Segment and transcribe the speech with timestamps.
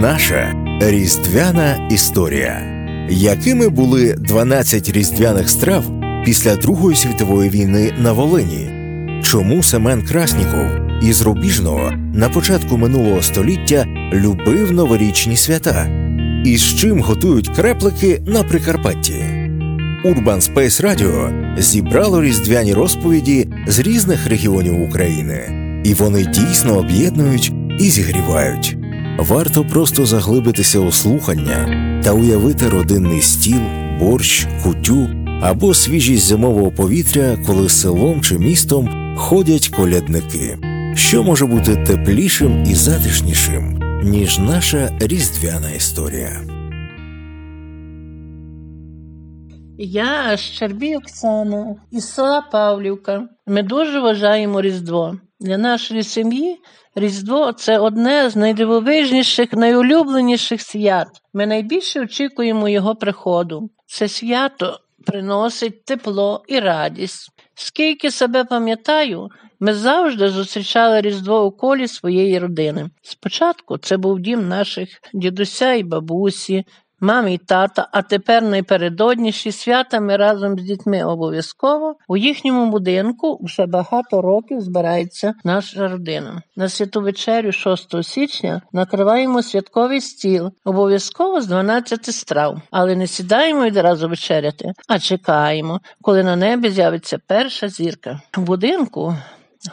[0.00, 2.62] Наша різдвяна історія.
[3.10, 5.84] Якими були 12 різдвяних страв
[6.24, 8.70] після Другої світової війни на Волині?
[9.22, 10.66] Чому Семен Красніков
[11.02, 15.88] із Рубіжного на початку минулого століття любив новорічні свята?
[16.44, 19.24] І з чим готують креплики на Прикарпатті?
[20.04, 25.40] Urban Space Radio зібрало різдвяні розповіді з різних регіонів України,
[25.84, 28.76] і вони дійсно об'єднують і зігрівають.
[29.18, 31.66] Варто просто заглибитися у слухання
[32.04, 33.60] та уявити родинний стіл,
[34.00, 35.08] борщ, кутю
[35.42, 40.58] або свіжість зимового повітря, коли селом чи містом ходять колядники.
[40.94, 46.30] Що може бути теплішим і затишнішим, ніж наша різдвяна історія?
[49.78, 53.28] Я Щербій Оксана із села Павлівка.
[53.46, 55.16] Ми дуже вважаємо Різдво.
[55.40, 56.60] Для нашої сім'ї
[56.94, 61.08] Різдво це одне з найдивовижніших, найулюбленіших свят.
[61.34, 63.70] Ми найбільше очікуємо його приходу.
[63.86, 67.30] Це свято приносить тепло і радість.
[67.54, 69.28] Скільки себе пам'ятаю,
[69.60, 72.90] ми завжди зустрічали Різдво у колі своєї родини.
[73.02, 76.64] Спочатку це був дім наших дідуся і бабусі,
[77.00, 83.66] мамі тата, а тепер найпередодніші свята ми разом з дітьми обов'язково у їхньому будинку вже
[83.66, 86.42] багато років збирається наша родина.
[86.56, 93.64] На святу вечерю 6 січня накриваємо святковий стіл, обов'язково з 12 страв, але не сідаємо
[93.64, 98.20] відразу вечеряти, а чекаємо, коли на небі з'явиться перша зірка.
[98.36, 99.14] В будинку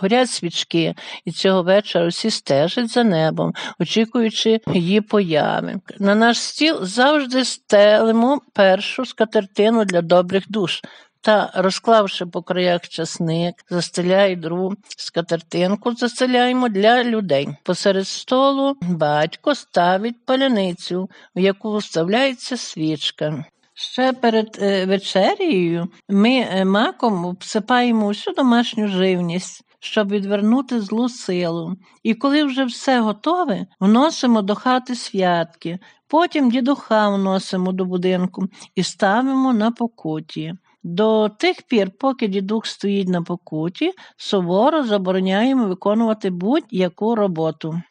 [0.02, 5.76] Горять свічки, і цього вечора всі стежать за небом, очікуючи її появи.
[6.00, 10.82] На наш стіл завжди стелимо першу скатертину для добрих душ.
[11.22, 17.48] Та, розклавши по краях часник, застеляй другу скатертинку, застеляємо для людей.
[17.64, 23.46] Посеред столу батько ставить паляницю, в яку вставляється свічка.
[23.74, 31.76] Ще перед е, вечерією ми е, маком обсипаємо всю домашню живність щоб відвернути злу силу.
[32.04, 38.84] І коли вже все готове, вносимо до хати святки, потім дідуха вносимо до будинку і
[38.84, 40.54] ставимо на покуті.
[40.84, 47.82] До тих пір, поки дідух стоїть на покуті, суворо забороняємо виконувати будь-яку роботу.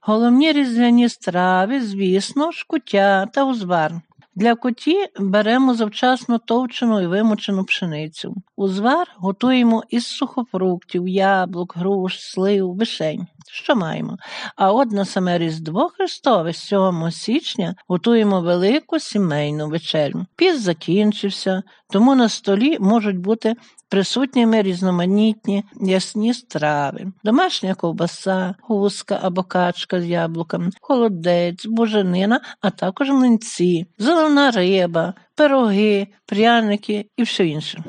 [0.00, 4.00] Головні різдвяні страви, звісно, шкуття та узвар.
[4.36, 8.34] Для коті беремо завчасно товчену і вимочену пшеницю.
[8.56, 13.26] Узвар готуємо із сухофруктів, яблук, груш, слив, вишень.
[13.52, 14.16] Що маємо?
[14.56, 20.26] А от на саме Різдво Христове 7 січня готуємо велику сімейну вечерю.
[20.36, 23.54] Піс закінчився, тому на столі можуть бути
[23.88, 33.10] присутніми різноманітні ясні страви, домашня ковбаса, гуска або качка з яблуками, холодець, буженина, а також
[33.10, 37.84] млинці, зелена риба, пироги, пряники і все інше.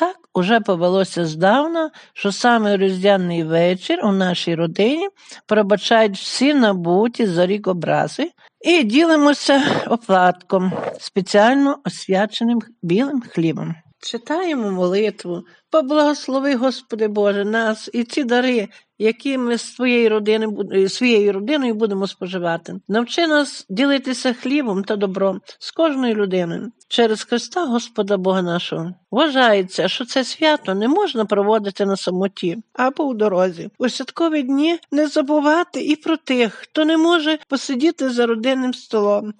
[0.00, 5.08] Так уже повелося здавна, що саме різдвяний вечір у нашій родині
[5.46, 13.74] пробачають всі набуті за рік образи і ділимося оплатком, спеціально освяченим білим хлібом.
[14.02, 18.68] Читаємо молитву, поблагослови, Господи Боже, нас і ці дари,
[19.00, 22.74] які ми з своєю родиною, своєю родиною будемо споживати.
[22.88, 28.94] Навчи нас ділитися хлібом та добром з кожною людиною через Христа Господа Бога нашого.
[29.10, 33.70] Вважається, що це свято не можна проводити на самоті або у дорозі.
[33.78, 39.34] У святкові дні не забувати і про тих, хто не може посидіти за родинним столом.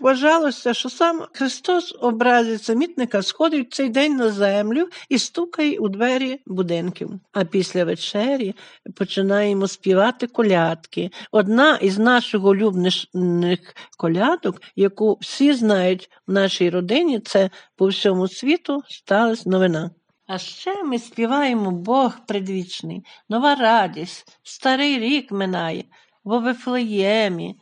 [0.00, 6.40] Вважалося, що сам Христос образі самітника сходить цей день на землю і стукає у двері
[6.46, 7.10] будинків.
[7.32, 8.54] А після вечері
[9.06, 11.10] починаємо співати колядки.
[11.32, 18.82] Одна із наших улюблених колядок, яку всі знають в нашій родині, це по всьому світу
[18.88, 19.90] сталася новина.
[20.26, 25.84] А ще ми співаємо Бог предвічний, нова радість, старий рік минає,
[26.24, 27.56] в Вифлеємі,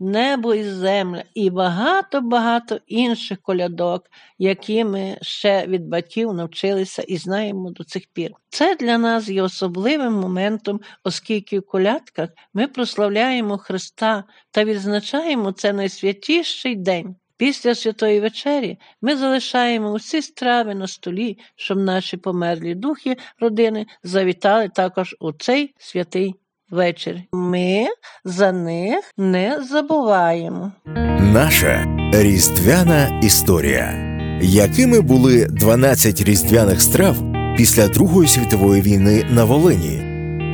[0.00, 7.70] небо і земля, і багато-багато інших колядок, які ми ще від батьків навчилися і знаємо
[7.70, 8.30] до цих пір.
[8.48, 15.72] Це для нас є особливим моментом, оскільки в колядках ми прославляємо Христа та відзначаємо це
[15.72, 17.16] найсвятіший день.
[17.36, 24.68] Після святої вечері ми залишаємо усі страви на столі, щоб наші померлі духи родини завітали
[24.68, 26.34] також у цей святий
[26.70, 27.20] вечір.
[27.32, 27.86] Ми
[28.24, 30.72] за них не забуваємо.
[31.20, 34.04] Наша різдвяна історія.
[34.42, 37.16] Якими були 12 різдвяних страв
[37.56, 40.04] після Другої світової війни на Волині?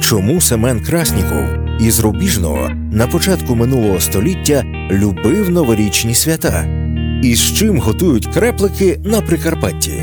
[0.01, 6.67] Чому Семен Красніков із Рубіжного на початку минулого століття любив новорічні свята,
[7.23, 10.03] і з чим готують креплики на Прикарпатті.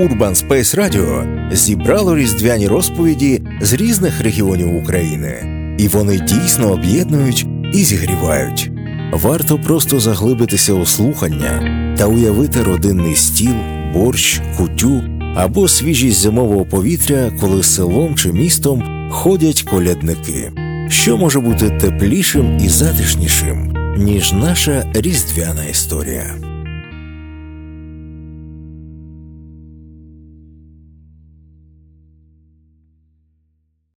[0.00, 5.34] Urban Space Radio зібрало різдвяні розповіді з різних регіонів України,
[5.78, 8.70] і вони дійсно об'єднують і зігрівають.
[9.12, 11.62] Варто просто заглибитися у слухання
[11.98, 13.54] та уявити родинний стіл,
[13.94, 15.02] борщ, кутю
[15.34, 20.52] або свіжість зимового повітря, коли селом чи містом ходять колядники.
[20.88, 26.49] Що може бути теплішим і затишнішим, ніж наша різдвяна історія?